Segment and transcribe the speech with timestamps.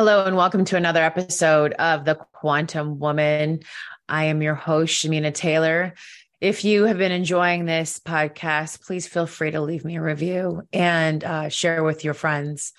[0.00, 3.60] Hello, and welcome to another episode of The Quantum Woman.
[4.08, 5.92] I am your host, Shamina Taylor.
[6.40, 10.62] If you have been enjoying this podcast, please feel free to leave me a review
[10.72, 12.72] and uh, share with your friends.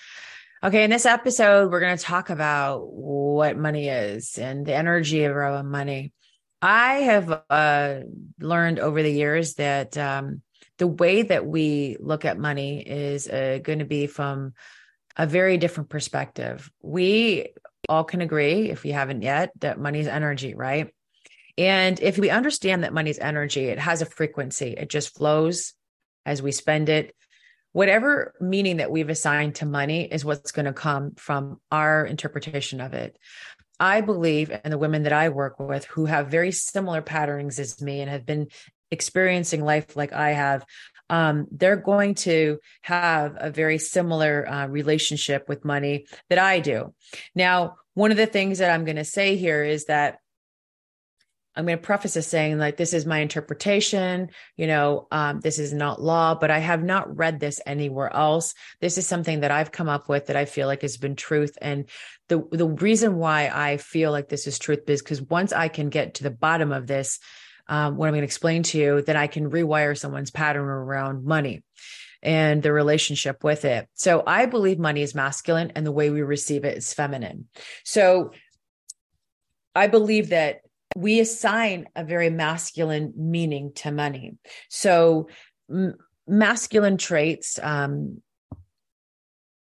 [0.63, 5.24] Okay, in this episode, we're going to talk about what money is and the energy
[5.24, 6.14] of money.
[6.60, 8.00] I have uh,
[8.40, 10.42] learned over the years that um,
[10.80, 14.54] the way that we look at money is uh, going to be from
[15.18, 16.71] a very different perspective.
[16.82, 17.54] We
[17.89, 20.93] all can agree, if we haven't yet, that money is energy, right?
[21.57, 25.74] And if we understand that money's energy, it has a frequency, it just flows
[26.25, 27.15] as we spend it.
[27.74, 32.81] Whatever meaning that we've assigned to money is what's going to come from our interpretation
[32.81, 33.17] of it.
[33.80, 37.81] I believe, and the women that I work with who have very similar patterns as
[37.81, 38.48] me and have been
[38.92, 40.66] experiencing life like I have,
[41.11, 46.94] um, they're going to have a very similar uh, relationship with money that I do.
[47.36, 50.20] Now, one of the things that I'm going to say here is that
[51.54, 55.59] I'm going to preface this saying like this is my interpretation, you know, um, this
[55.59, 58.54] is not law, but I have not read this anywhere else.
[58.80, 61.58] This is something that I've come up with that I feel like has been truth.
[61.62, 61.89] And
[62.30, 65.89] the the reason why I feel like this is truth is because once I can
[65.89, 67.20] get to the bottom of this,
[67.67, 71.26] um, what I'm going to explain to you, then I can rewire someone's pattern around
[71.26, 71.64] money
[72.23, 73.88] and the relationship with it.
[73.94, 77.48] So I believe money is masculine and the way we receive it is feminine.
[77.84, 78.32] So
[79.76, 80.62] I believe that
[80.95, 84.38] we assign a very masculine meaning to money.
[84.70, 85.30] So,
[85.70, 85.95] m-
[86.28, 88.22] masculine traits um,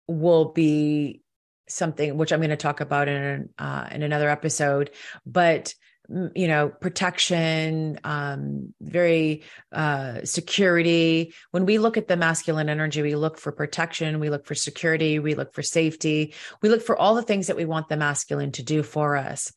[0.08, 1.22] will be
[1.68, 4.92] something which I'm going to talk about in uh, in another episode,
[5.26, 5.74] but
[6.10, 11.34] you know protection um very uh security.
[11.52, 15.20] When we look at the masculine energy we look for protection we look for security
[15.20, 16.34] we look for safety.
[16.62, 19.52] We look for all the things that we want the masculine to do for us.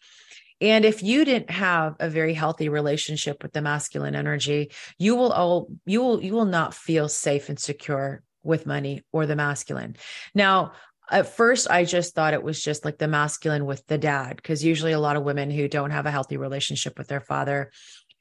[0.61, 5.33] And if you didn't have a very healthy relationship with the masculine energy, you will
[5.33, 9.97] all you will you will not feel safe and secure with money or the masculine.
[10.35, 10.73] Now,
[11.11, 14.65] at first I just thought it was just like the masculine with the dad because
[14.65, 17.71] usually a lot of women who don't have a healthy relationship with their father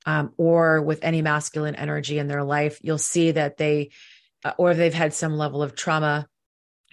[0.05, 3.91] um, or with any masculine energy in their life, you'll see that they
[4.45, 6.27] uh, or they've had some level of trauma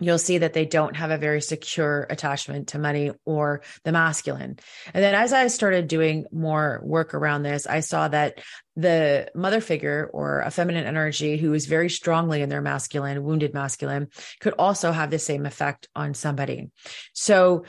[0.00, 4.58] you'll see that they don't have a very secure attachment to money or the masculine.
[4.92, 8.40] And then as I started doing more work around this, I saw that
[8.74, 13.54] the mother figure or a feminine energy who is very strongly in their masculine, wounded
[13.54, 14.08] masculine,
[14.40, 16.70] could also have the same effect on somebody.
[17.12, 17.64] So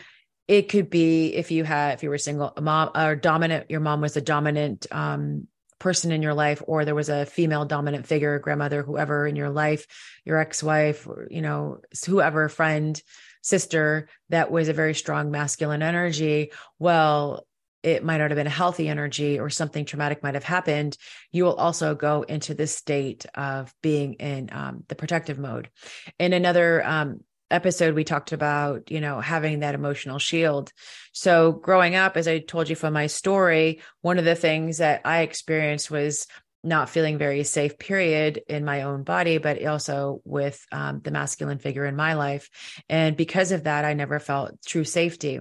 [0.47, 4.01] it could be if you had, if you were single, mom or dominant, your mom
[4.01, 5.47] was a dominant um,
[5.85, 9.51] person in your life or there was a female dominant figure grandmother whoever in your
[9.51, 9.85] life
[10.25, 13.01] your ex-wife you know whoever friend
[13.45, 16.51] sister that was a very strong masculine energy.
[16.79, 17.45] Well
[17.83, 20.97] it might not have been a healthy energy or something traumatic might have happened.
[21.31, 25.69] You will also go into this state of being in um, the protective mode.
[26.17, 27.19] In another um,
[27.51, 30.71] episode we talked about you know having that emotional shield.
[31.13, 35.01] So growing up as i told you from my story one of the things that
[35.05, 36.27] i experienced was
[36.63, 41.59] not feeling very safe period in my own body but also with um, the masculine
[41.59, 42.49] figure in my life.
[42.89, 45.39] And because of that i never felt true safety.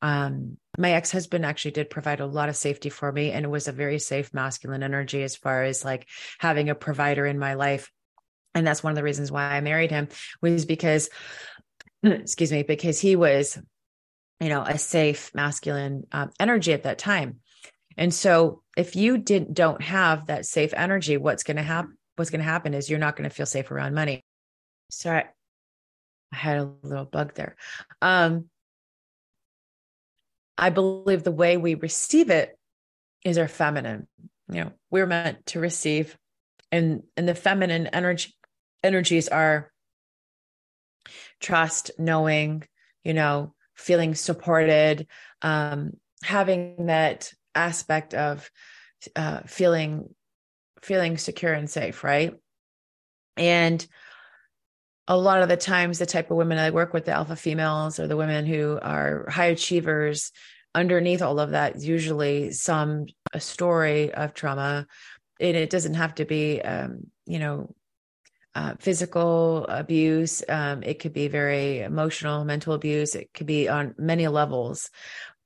[0.00, 3.66] Um, my ex-husband actually did provide a lot of safety for me and it was
[3.66, 6.06] a very safe masculine energy as far as like
[6.38, 7.90] having a provider in my life
[8.58, 10.08] and that's one of the reasons why I married him
[10.42, 11.08] was because
[12.02, 13.56] excuse me because he was
[14.40, 17.40] you know a safe masculine um, energy at that time.
[17.96, 22.30] And so if you didn't don't have that safe energy what's going to happen what's
[22.30, 24.24] going to happen is you're not going to feel safe around money.
[24.90, 25.24] Sorry
[26.30, 27.56] i had a little bug there.
[28.02, 28.46] Um
[30.56, 32.58] i believe the way we receive it
[33.24, 34.08] is our feminine.
[34.50, 36.18] You know we're meant to receive
[36.70, 38.34] and and the feminine energy
[38.82, 39.70] energies are
[41.40, 42.64] trust, knowing,
[43.04, 45.06] you know, feeling supported,
[45.42, 45.92] um,
[46.22, 48.50] having that aspect of
[49.16, 50.14] uh, feeling
[50.82, 52.34] feeling secure and safe, right?
[53.36, 53.84] And
[55.06, 57.98] a lot of the times, the type of women I work with, the alpha females
[57.98, 60.32] or the women who are high achievers,
[60.74, 64.86] underneath all of that, usually some a story of trauma.
[65.40, 67.74] And it doesn't have to be, um, you know,
[68.58, 70.42] uh, physical abuse.
[70.48, 73.14] Um, it could be very emotional, mental abuse.
[73.14, 74.90] It could be on many levels.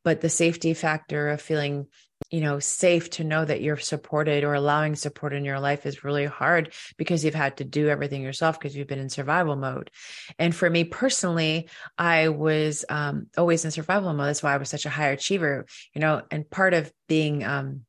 [0.03, 1.88] But the safety factor of feeling
[2.31, 6.05] you know safe to know that you're supported or allowing support in your life is
[6.05, 9.91] really hard because you've had to do everything yourself because you've been in survival mode
[10.38, 11.69] and for me personally
[11.99, 15.67] i was um, always in survival mode that's why i was such a high achiever
[15.94, 17.81] you know and part of being um,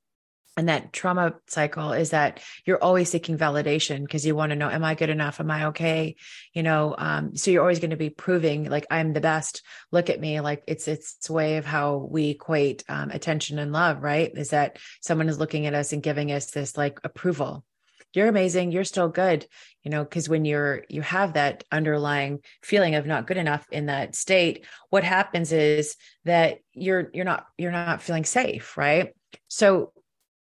[0.55, 4.69] and that trauma cycle is that you're always seeking validation because you want to know
[4.69, 5.39] am i good enough?
[5.39, 6.15] Am i okay?
[6.53, 9.63] You know um, so you're always going to be proving like i'm the best.
[9.91, 10.39] Look at me.
[10.39, 14.31] Like it's it's way of how we equate um, attention and love right?
[14.35, 17.65] Is that someone is looking at us and giving us this like approval.
[18.13, 18.71] You're amazing.
[18.71, 19.47] You're still good.
[19.81, 23.88] You know because when you're you have that underlying feeling of not good enough in
[23.88, 29.13] that state what happens is that you're you're not you're not feeling safe right?
[29.47, 29.91] So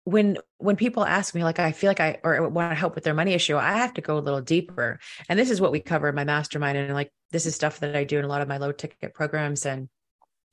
[0.05, 3.05] when when people ask me like i feel like i or want to help with
[3.05, 5.81] their money issue i have to go a little deeper and this is what we
[5.81, 8.41] cover in my mastermind and like this is stuff that i do in a lot
[8.41, 9.89] of my low ticket programs and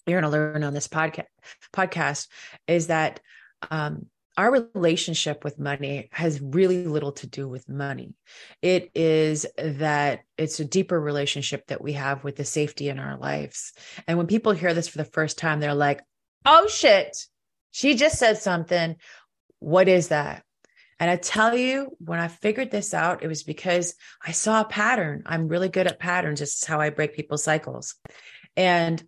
[0.06, 1.26] you're going to learn on this podcast
[1.74, 2.28] podcast
[2.68, 3.20] is that
[3.72, 4.06] um,
[4.38, 8.14] our relationship with money has really little to do with money.
[8.62, 13.18] It is that it's a deeper relationship that we have with the safety in our
[13.18, 13.74] lives.
[14.08, 16.02] And when people hear this for the first time, they're like,
[16.46, 17.18] oh shit,
[17.72, 18.96] she just said something.
[19.60, 20.44] What is that?
[21.00, 23.96] And I tell you, when I figured this out, it was because
[24.26, 25.24] I saw a pattern.
[25.26, 26.42] I'm really good at patterns.
[26.42, 27.96] Is how I break people's cycles.
[28.58, 29.02] And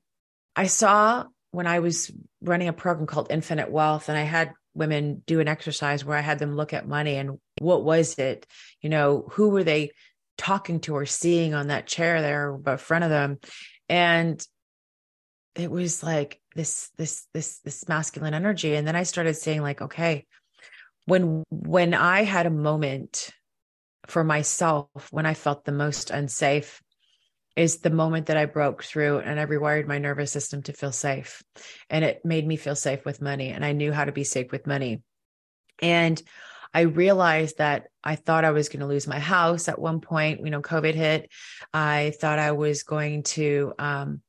[0.56, 2.12] I saw when I was
[2.42, 6.22] running a program called Infinite Wealth, and I had women do an exercise where I
[6.22, 8.46] had them look at money and what was it?
[8.82, 9.92] You know, who were they
[10.38, 13.40] talking to or seeing on that chair there in front of them?
[13.90, 14.46] And
[15.56, 18.76] it was like this, this, this, this masculine energy.
[18.76, 20.26] And then I started saying, like, okay,
[21.12, 23.32] when when i had a moment
[24.08, 26.82] for myself when i felt the most unsafe
[27.58, 30.94] is the moment that i broke through and i rewired my nervous system to feel
[30.94, 31.44] safe
[31.90, 34.54] and it made me feel safe with money and i knew how to be safe
[34.54, 35.02] with money
[35.82, 36.22] and
[36.74, 40.40] I realized that I thought I was going to lose my house at one point.
[40.42, 41.30] You know, COVID hit.
[41.74, 44.22] I thought I was going to um,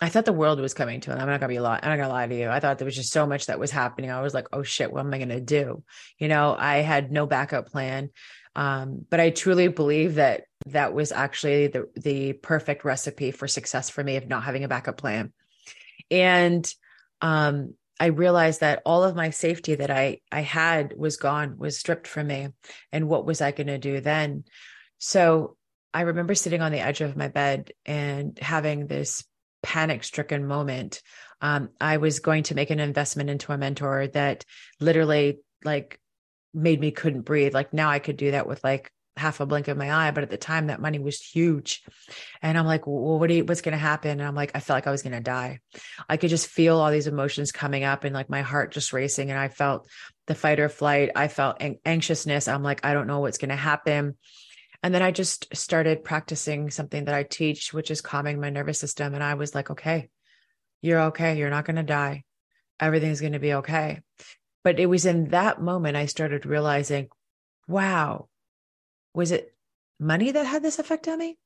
[0.00, 1.18] I thought the world was coming to an.
[1.18, 1.78] I'm not gonna be lie.
[1.82, 2.48] I'm not gonna lie to you.
[2.48, 4.10] I thought there was just so much that was happening.
[4.10, 5.82] I was like, oh shit, what am I gonna do?
[6.18, 8.10] You know, I had no backup plan.
[8.56, 13.90] Um, but I truly believe that that was actually the the perfect recipe for success
[13.90, 15.32] for me of not having a backup plan.
[16.10, 16.66] And
[17.20, 21.78] um, I realized that all of my safety that I I had was gone, was
[21.78, 22.48] stripped from me.
[22.90, 24.44] And what was I gonna do then?
[24.98, 25.56] So
[25.92, 29.24] I remember sitting on the edge of my bed and having this
[29.62, 31.02] panic stricken moment.
[31.40, 34.44] Um, I was going to make an investment into a mentor that
[34.78, 35.98] literally like
[36.52, 37.54] made me couldn't breathe.
[37.54, 40.22] Like now I could do that with like half a blink of my eye, but
[40.22, 41.82] at the time that money was huge.
[42.42, 44.12] And I'm like, well, what you, what's going to happen?
[44.12, 45.60] And I'm like, I felt like I was going to die.
[46.08, 49.30] I could just feel all these emotions coming up and like my heart just racing.
[49.30, 49.88] And I felt
[50.26, 51.10] the fight or flight.
[51.14, 52.48] I felt anxiousness.
[52.48, 54.16] I'm like, I don't know what's going to happen.
[54.82, 58.78] And then I just started practicing something that I teach, which is calming my nervous
[58.78, 59.14] system.
[59.14, 60.08] And I was like, okay,
[60.80, 61.36] you're okay.
[61.36, 62.24] You're not going to die.
[62.80, 64.00] Everything's going to be okay.
[64.64, 67.08] But it was in that moment I started realizing,
[67.68, 68.28] wow,
[69.14, 69.54] was it
[69.98, 71.38] money that had this effect on me?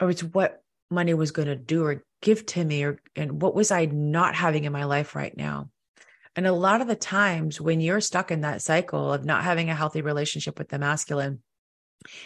[0.00, 0.60] Or it's what
[0.90, 4.34] money was going to do or give to me or and what was I not
[4.34, 5.70] having in my life right now?
[6.36, 9.70] And a lot of the times when you're stuck in that cycle of not having
[9.70, 11.42] a healthy relationship with the masculine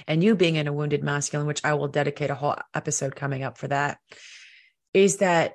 [0.06, 3.42] and you being in a wounded masculine, which I will dedicate a whole episode coming
[3.42, 3.98] up for that,
[4.94, 5.52] is that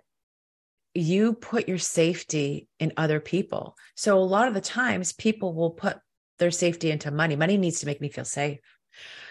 [0.94, 3.76] you put your safety in other people.
[3.96, 5.98] So a lot of the times people will put
[6.38, 7.36] their safety into money.
[7.36, 8.60] Money needs to make me feel safe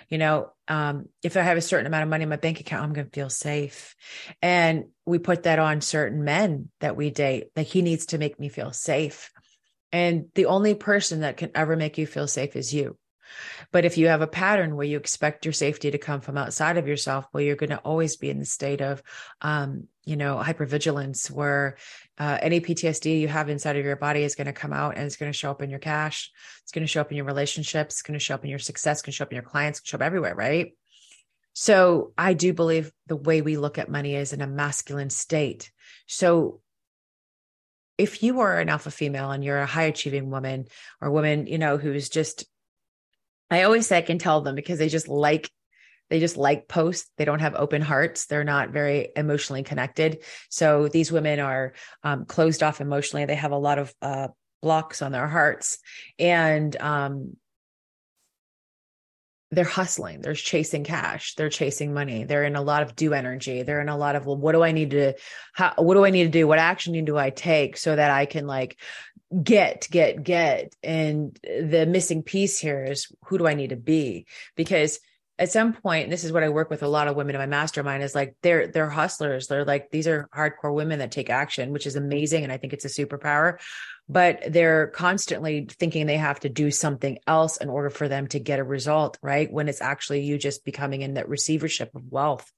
[0.09, 2.85] you know um, if i have a certain amount of money in my bank account
[2.85, 3.95] i'm going to feel safe.
[4.41, 8.39] And we put that on certain men that we date like he needs to make
[8.39, 9.31] me feel safe.
[9.93, 12.97] And the only person that can ever make you feel safe is you.
[13.71, 16.77] But if you have a pattern where you expect your safety to come from outside
[16.77, 19.03] of yourself, well, you're going to always be in the state of,
[19.41, 21.77] um, you know, hypervigilance where
[22.23, 25.05] uh, any PTSD you have inside of your body is going to come out and
[25.05, 26.31] it's going to show up in your cash.
[26.63, 27.95] It's going to show up in your relationships.
[27.97, 28.99] It's going to show up in your success.
[28.99, 29.81] It's going to show up in your clients.
[29.81, 30.77] It's going to show up everywhere, right?
[31.53, 35.73] So I do believe the way we look at money is in a masculine state.
[36.07, 36.61] So
[37.99, 40.67] if you are an alpha female and you're a high achieving woman
[41.01, 42.45] or woman, you know, who's just
[43.51, 45.51] I always say I can tell them because they just like
[46.13, 47.11] they just like posts.
[47.17, 48.27] They don't have open hearts.
[48.27, 50.23] They're not very emotionally connected.
[50.51, 51.73] So these women are
[52.05, 53.25] um, closed off emotionally.
[53.25, 54.29] They have a lot of uh,
[54.61, 55.79] blocks on their hearts,
[56.19, 57.39] and um,
[59.51, 63.63] they're hustling they're chasing cash they're chasing money they're in a lot of do energy
[63.63, 65.13] they're in a lot of well what do i need to
[65.53, 68.25] how what do i need to do what action do i take so that i
[68.25, 68.81] can like
[69.43, 74.25] get get get and the missing piece here is who do i need to be
[74.57, 74.99] because
[75.39, 77.47] at some point this is what i work with a lot of women in my
[77.47, 79.47] mastermind is like they're they're hustlers.
[79.47, 82.73] They're like these are hardcore women that take action which is amazing and i think
[82.73, 83.59] it's a superpower
[84.09, 88.39] but they're constantly thinking they have to do something else in order for them to
[88.39, 89.51] get a result, right?
[89.51, 92.51] When it's actually you just becoming in that receivership of wealth,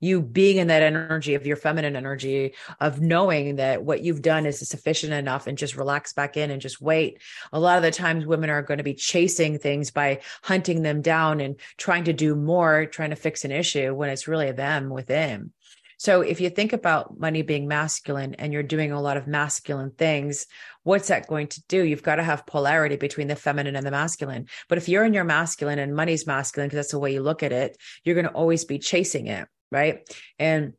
[0.00, 4.46] you being in that energy of your feminine energy of knowing that what you've done
[4.46, 7.20] is sufficient enough and just relax back in and just wait.
[7.52, 11.02] A lot of the times women are going to be chasing things by hunting them
[11.02, 14.88] down and trying to do more, trying to fix an issue when it's really them
[14.88, 15.52] within.
[16.02, 19.92] So if you think about money being masculine and you're doing a lot of masculine
[19.92, 20.48] things,
[20.82, 21.84] what's that going to do?
[21.84, 24.48] You've got to have polarity between the feminine and the masculine.
[24.68, 27.44] But if you're in your masculine and money's masculine, because that's the way you look
[27.44, 29.46] at it, you're going to always be chasing it.
[29.70, 30.00] Right.
[30.40, 30.72] And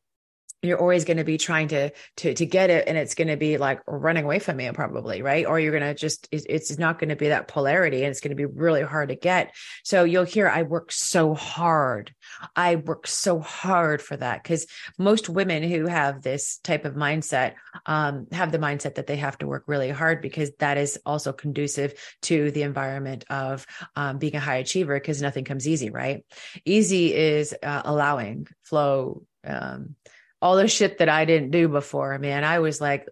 [0.63, 3.37] you're always going to be trying to to to get it and it's going to
[3.37, 5.45] be like running away from you probably right?
[5.45, 8.35] Or you're going to just it's not going to be that polarity and it's going
[8.35, 9.53] to be really hard to get.
[9.83, 12.13] So you'll hear i work so hard.
[12.55, 14.41] I work so hard for that.
[14.41, 14.65] Because
[14.97, 17.53] most women who have this type of mindset
[17.85, 21.33] um, have the mindset that they have to work really hard because that is also
[21.33, 21.93] conducive
[22.23, 23.65] to the environment of
[23.95, 26.25] um, being a high achiever because nothing comes easy right?
[26.65, 29.95] Easy is uh, allowing flow um,
[30.43, 32.43] all the shit that I didn't do before, man.
[32.43, 33.07] I was like,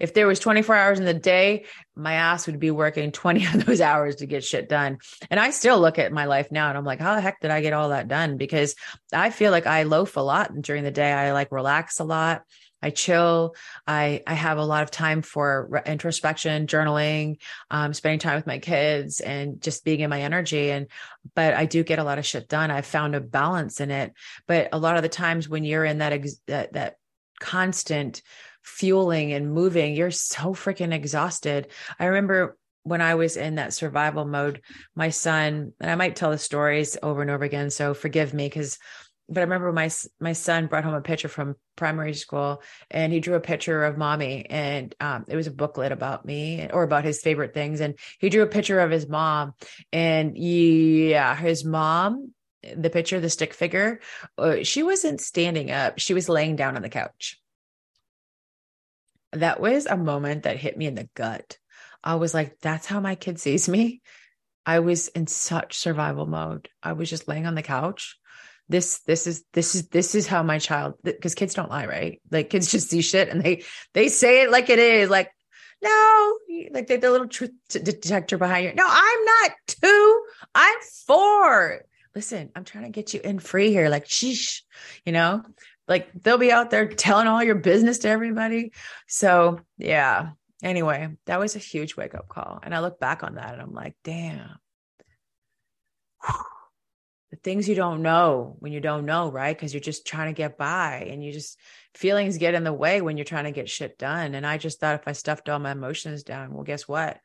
[0.00, 3.64] if there was 24 hours in the day, my ass would be working 20 of
[3.64, 4.98] those hours to get shit done.
[5.30, 7.52] And I still look at my life now and I'm like, how the heck did
[7.52, 8.36] I get all that done?
[8.36, 8.74] Because
[9.12, 11.12] I feel like I loaf a lot during the day.
[11.12, 12.42] I like relax a lot.
[12.82, 13.54] I chill.
[13.86, 17.38] I I have a lot of time for re- introspection, journaling,
[17.70, 20.70] um, spending time with my kids, and just being in my energy.
[20.70, 20.88] And
[21.34, 22.70] but I do get a lot of shit done.
[22.70, 24.12] I've found a balance in it.
[24.46, 26.96] But a lot of the times when you're in that ex- that that
[27.40, 28.22] constant
[28.62, 31.68] fueling and moving, you're so freaking exhausted.
[31.98, 34.60] I remember when I was in that survival mode,
[34.94, 37.70] my son, and I might tell the stories over and over again.
[37.70, 38.78] So forgive me because
[39.32, 43.20] but I remember my my son brought home a picture from primary school, and he
[43.20, 47.04] drew a picture of mommy, and um, it was a booklet about me or about
[47.04, 49.54] his favorite things, and he drew a picture of his mom,
[49.92, 52.32] and yeah, his mom,
[52.76, 54.00] the picture, the stick figure,
[54.36, 57.40] uh, she wasn't standing up; she was laying down on the couch.
[59.32, 61.56] That was a moment that hit me in the gut.
[62.04, 64.02] I was like, "That's how my kid sees me."
[64.66, 66.68] I was in such survival mode.
[66.82, 68.16] I was just laying on the couch
[68.72, 72.20] this this is this is this is how my child because kids don't lie right?
[72.30, 73.62] Like kids just see shit and they
[73.94, 75.30] they say it like it is like
[75.82, 76.38] no
[76.72, 80.24] like they the little truth detector behind you no i'm not two
[80.54, 81.82] i'm four.
[82.14, 84.62] Listen i'm trying to get you in free here like sheesh
[85.04, 85.42] you know?
[85.88, 88.72] Like they'll be out there telling all your business to everybody.
[89.08, 90.30] So yeah.
[90.62, 93.60] Anyway that was a huge wake up call and i look back on that and
[93.60, 94.58] i'm like damn
[97.44, 99.56] things you don't know when you don't know, right?
[99.56, 101.58] Because you're just trying to get by and you just
[101.94, 104.34] feelings get in the way when you're trying to get shit done.
[104.34, 107.18] And I just thought if I stuffed all my emotions down, well, guess what?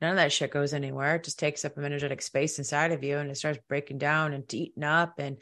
[0.00, 1.16] None of that shit goes anywhere.
[1.16, 4.32] It just takes up an energetic space inside of you and it starts breaking down
[4.32, 5.14] and eating up.
[5.18, 5.36] And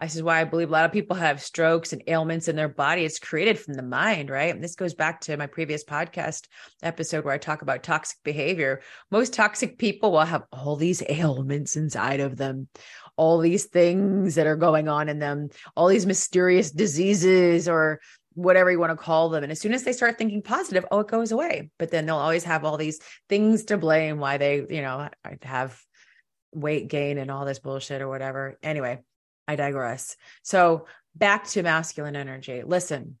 [0.00, 2.68] this is why I believe a lot of people have strokes and ailments in their
[2.68, 3.04] body.
[3.04, 4.52] It's created from the mind, right?
[4.52, 6.46] And this goes back to my previous podcast
[6.82, 8.82] episode where I talk about toxic behavior.
[9.10, 12.68] Most toxic people will have all these ailments inside of them,
[13.16, 18.00] all these things that are going on in them, all these mysterious diseases or
[18.34, 19.42] whatever you want to call them.
[19.42, 21.70] And as soon as they start thinking positive, oh, it goes away.
[21.78, 25.08] But then they'll always have all these things to blame why they, you know,
[25.42, 25.78] have
[26.54, 28.58] weight gain and all this bullshit or whatever.
[28.62, 29.00] Anyway,
[29.46, 30.16] I digress.
[30.42, 32.62] So back to masculine energy.
[32.64, 33.18] Listen,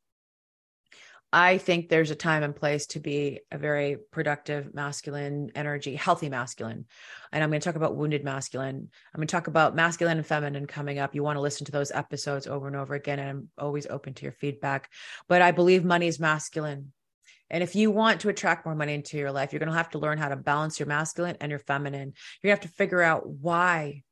[1.34, 6.28] I think there's a time and place to be a very productive masculine energy, healthy
[6.28, 6.84] masculine.
[7.32, 8.76] And I'm going to talk about wounded masculine.
[9.14, 11.14] I'm going to talk about masculine and feminine coming up.
[11.14, 13.18] You want to listen to those episodes over and over again.
[13.18, 14.90] And I'm always open to your feedback.
[15.26, 16.92] But I believe money is masculine.
[17.48, 19.90] And if you want to attract more money into your life, you're going to have
[19.90, 22.12] to learn how to balance your masculine and your feminine.
[22.42, 24.02] You're going to have to figure out why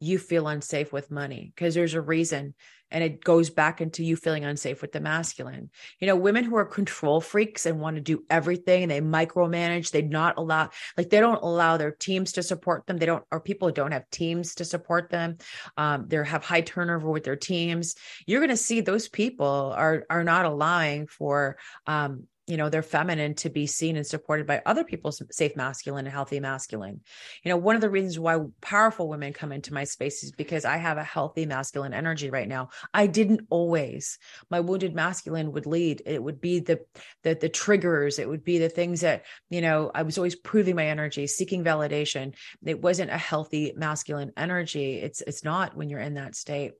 [0.00, 2.54] you feel unsafe with money because there's a reason
[2.90, 5.70] and it goes back into you feeling unsafe with the masculine.
[6.00, 9.90] You know women who are control freaks and want to do everything and they micromanage
[9.90, 13.40] they not allow like they don't allow their teams to support them they don't or
[13.40, 15.36] people don't have teams to support them
[15.76, 17.94] um, they have high turnover with their teams.
[18.26, 22.82] You're going to see those people are are not allowing for um, you know they're
[22.82, 27.00] feminine to be seen and supported by other people's safe masculine and healthy masculine.
[27.44, 30.64] You know one of the reasons why powerful women come into my space is because
[30.64, 32.70] i have a healthy masculine energy right now.
[32.94, 34.18] I didn't always.
[34.50, 36.02] My wounded masculine would lead.
[36.06, 36.80] It would be the
[37.22, 38.18] the, the triggers.
[38.18, 41.62] It would be the things that you know i was always proving my energy seeking
[41.62, 42.34] validation.
[42.64, 44.96] It wasn't a healthy masculine energy.
[44.96, 46.72] It's it's not when you're in that state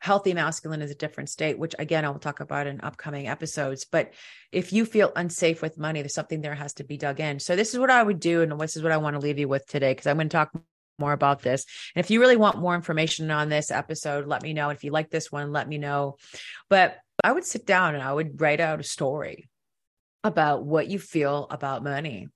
[0.00, 4.12] healthy masculine is a different state which again i'll talk about in upcoming episodes but
[4.52, 7.38] if you feel unsafe with money there's something there has to be dug in.
[7.38, 9.38] So this is what i would do and this is what i want to leave
[9.38, 10.52] you with today because i'm going to talk
[11.00, 11.64] more about this.
[11.94, 14.70] And if you really want more information on this episode let me know.
[14.70, 16.16] If you like this one let me know.
[16.68, 19.48] But i would sit down and i would write out a story
[20.28, 22.28] about what you feel about money.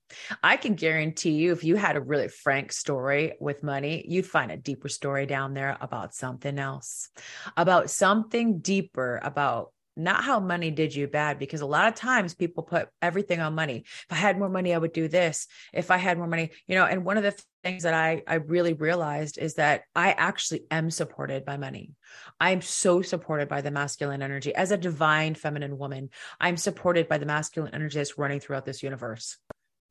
[0.43, 4.51] I can guarantee you, if you had a really frank story with money, you'd find
[4.51, 7.09] a deeper story down there about something else,
[7.55, 12.33] about something deeper about not how money did you bad because a lot of times
[12.33, 13.83] people put everything on money.
[13.85, 15.47] If i had more money i would do this.
[15.73, 18.35] If i had more money you know and one of the things that i i
[18.35, 21.91] really realized is that i actually am supported by money.
[22.39, 24.53] I'm so supported by the masculine energy.
[24.53, 26.09] As a divine feminine woman
[26.39, 29.37] i'm supported by the masculine energy that's running throughout this universe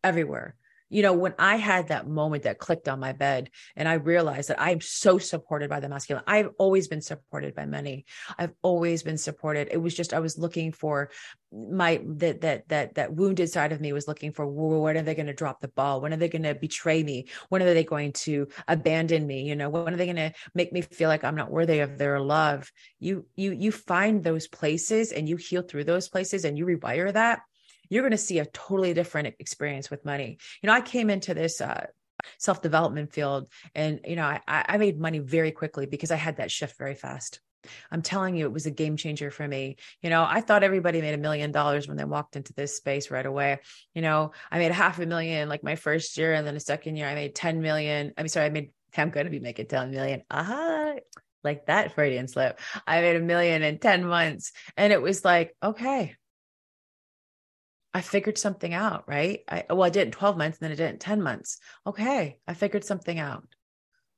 [0.05, 0.57] everywhere
[0.93, 4.51] you know, when I had that moment that clicked on my bed and I realized
[4.51, 8.05] that I'm so supported by the masculine, I've always been supported by many.
[8.39, 9.69] I've always been supported.
[9.71, 11.11] It was just, I was looking for
[11.51, 15.15] my, that, that, that, that wounded side of me was looking for, when are they
[15.15, 16.03] going to drop the ball?
[16.03, 17.29] When are they going to betray me?
[17.49, 19.45] When are they going to abandon me?
[19.45, 21.97] You know, when are they going to make me feel like I'm not worthy of
[21.97, 22.71] their love?
[23.01, 27.15] You, you, you find those places and you heal through those places and you rewire
[27.15, 27.41] that
[27.93, 30.39] you're going to see a totally different experience with money.
[30.63, 31.87] You know, I came into this uh,
[32.39, 36.39] self development field and, you know, I, I made money very quickly because I had
[36.39, 37.41] that shift very fast.
[37.91, 39.77] I'm telling you, it was a game changer for me.
[40.01, 43.11] You know, I thought everybody made a million dollars when they walked into this space
[43.11, 43.59] right away.
[43.95, 46.97] You know, I made half a million like my first year, and then the second
[46.97, 48.15] year I made 10 million.
[48.17, 50.23] I'm sorry, I made, I'm going to be making 10 million.
[50.31, 50.95] Aha,
[51.45, 52.59] like that Freudian slip.
[52.87, 54.53] I made a million in 10 months.
[54.77, 56.17] And it was like, okay,
[57.95, 59.41] I figured something out, right?
[59.49, 61.59] I well, I did in 12 months and then I did in 10 months.
[61.87, 63.47] Okay, I figured something out.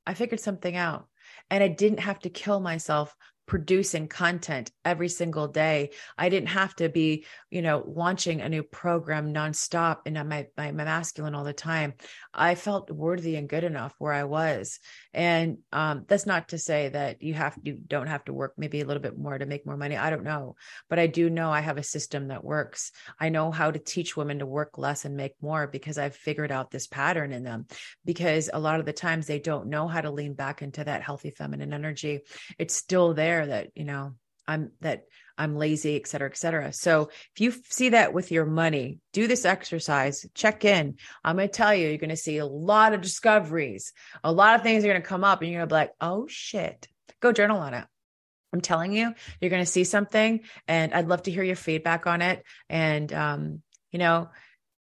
[0.07, 1.09] I figured something out.
[1.51, 3.17] And I didn't have to kill myself
[3.47, 5.91] producing content every single day.
[6.17, 10.73] I didn't have to be, you know, launching a new program nonstop and my, my,
[10.73, 11.95] my masculine all the time.
[12.33, 14.79] I felt worthy and good enough where I was.
[15.13, 18.81] And um, that's not to say that you have you don't have to work maybe
[18.81, 19.97] a little bit more to make more money.
[19.97, 20.57] I don't know,
[20.89, 22.91] but I do know I have a system that works.
[23.21, 26.51] I know how to teach women to work less and make more because I've figured
[26.51, 27.67] out this pattern in them.
[28.05, 31.03] Because a lot of the times they don't know how to lean back into that
[31.03, 32.21] healthy feminine energy.
[32.59, 34.15] It's still there that you know
[34.47, 35.05] i'm that
[35.39, 36.73] i'm lazy et cetera et cetera.
[36.73, 40.97] So if you see that with your money do this exercise check in.
[41.25, 43.93] I'm going to tell you you're going to see a lot of discoveries.
[44.23, 45.93] A lot of things are going to come up and you're going to be like
[46.01, 46.89] oh shit.
[47.21, 47.87] Go journal on it.
[48.53, 52.07] I'm telling you, you're going to see something, and I'd love to hear your feedback
[52.07, 52.45] on it.
[52.69, 54.29] And um, you know,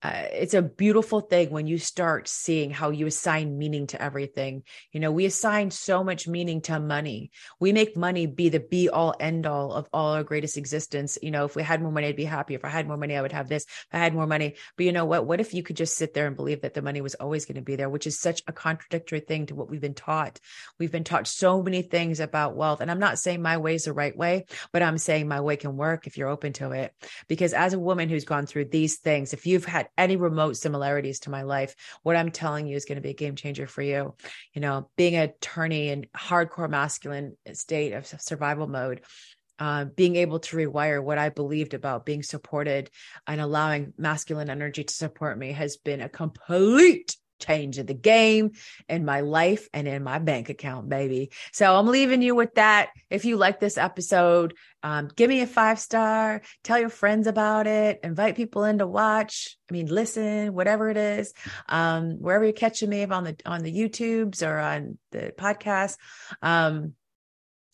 [0.00, 4.62] uh, it's a beautiful thing when you start seeing how you assign meaning to everything.
[4.92, 7.32] You know, we assign so much meaning to money.
[7.58, 11.18] We make money be the be all end all of all our greatest existence.
[11.20, 12.54] You know, if we had more money, I'd be happy.
[12.54, 13.64] If I had more money, I would have this.
[13.64, 15.26] If I had more money, but you know what?
[15.26, 17.56] What if you could just sit there and believe that the money was always going
[17.56, 20.38] to be there, which is such a contradictory thing to what we've been taught.
[20.78, 22.80] We've been taught so many things about wealth.
[22.80, 25.56] And I'm not saying my way is the right way, but I'm saying my way
[25.56, 26.94] can work if you're open to it.
[27.26, 31.20] Because as a woman who's gone through these things, if you've had any remote similarities
[31.20, 33.82] to my life, what I'm telling you is going to be a game changer for
[33.82, 34.14] you.
[34.54, 39.02] You know, being an attorney in hardcore masculine state of survival mode,
[39.58, 42.90] uh, being able to rewire what I believed about being supported
[43.26, 48.52] and allowing masculine energy to support me has been a complete change of the game
[48.88, 51.30] in my life and in my bank account, baby.
[51.52, 52.90] So I'm leaving you with that.
[53.10, 57.66] If you like this episode, um, give me a five star, tell your friends about
[57.66, 59.56] it, invite people in to watch.
[59.70, 61.32] I mean, listen, whatever it is,
[61.68, 65.96] um, wherever you're catching me on the, on the YouTubes or on the podcast.
[66.42, 66.94] Um,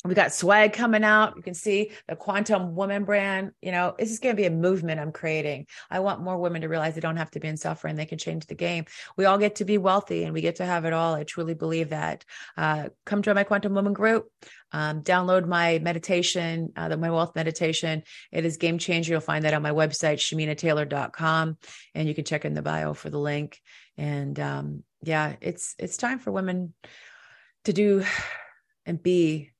[0.04, 1.34] we got swag coming out.
[1.34, 3.52] You can see the Quantum Woman brand.
[3.62, 5.66] You know, this is going to be a movement I'm creating.
[5.90, 7.96] I want more women to realize they don't have to be in suffering.
[7.96, 8.84] They can change the game.
[9.16, 11.14] We all get to be wealthy and we get to have it all.
[11.14, 12.24] I truly believe that.
[12.54, 14.28] Uh, come join my Quantum Woman group.
[14.72, 18.02] Um, download my meditation, uh, the, my wealth meditation.
[18.30, 19.12] It is game changer.
[19.12, 21.56] You'll find that on my website, shaminataylor.com.
[21.94, 23.58] And you can check in the bio for the link.
[23.96, 26.74] And um, yeah, it's, it's time for women
[27.64, 28.04] to do
[28.84, 29.53] and be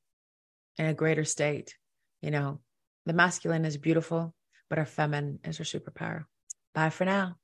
[0.79, 1.77] in a greater state.
[2.23, 2.61] You know,
[3.07, 4.35] the masculine is beautiful,
[4.71, 6.25] but our feminine is our superpower.
[6.75, 7.37] Bye for now.